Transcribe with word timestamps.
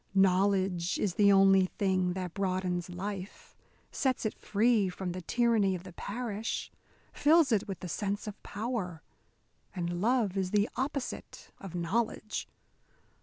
Knowledge 0.15 0.97
is 0.97 1.13
the 1.13 1.31
only 1.31 1.67
thing 1.67 2.13
that 2.13 2.33
broadens 2.33 2.89
life, 2.89 3.55
sets 3.91 4.25
it 4.25 4.33
free 4.33 4.89
from 4.89 5.11
the 5.11 5.21
tyranny 5.21 5.75
of 5.75 5.83
the 5.83 5.93
parish, 5.93 6.71
fills 7.13 7.51
it 7.51 7.67
with 7.67 7.81
the 7.81 7.87
sense 7.87 8.25
of 8.25 8.41
power. 8.41 9.03
And 9.75 10.01
love 10.01 10.35
is 10.37 10.49
the 10.49 10.67
opposite 10.75 11.51
of 11.59 11.75
knowledge. 11.75 12.47